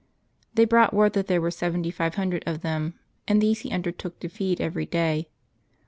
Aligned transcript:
They 0.55 0.65
brought 0.65 0.95
word 0.95 1.13
that 1.13 1.27
there 1.27 1.39
were 1.39 1.51
seventy 1.51 1.91
five 1.91 2.15
hundred 2.15 2.43
of 2.47 2.61
them, 2.61 2.95
and 3.27 3.39
these 3.39 3.59
he 3.59 3.71
undertook 3.71 4.19
to 4.21 4.29
feed 4.29 4.59
every 4.59 4.87
day. 4.87 5.29